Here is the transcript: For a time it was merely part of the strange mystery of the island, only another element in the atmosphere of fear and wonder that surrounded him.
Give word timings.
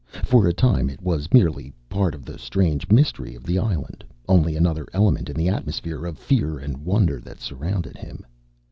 For 0.23 0.47
a 0.47 0.51
time 0.51 0.89
it 0.89 0.99
was 0.99 1.31
merely 1.31 1.71
part 1.87 2.15
of 2.15 2.25
the 2.25 2.39
strange 2.39 2.89
mystery 2.89 3.35
of 3.35 3.43
the 3.43 3.59
island, 3.59 4.03
only 4.27 4.55
another 4.55 4.87
element 4.93 5.29
in 5.29 5.35
the 5.35 5.47
atmosphere 5.49 6.07
of 6.07 6.17
fear 6.17 6.57
and 6.57 6.83
wonder 6.83 7.19
that 7.19 7.39
surrounded 7.39 7.97
him. 7.99 8.25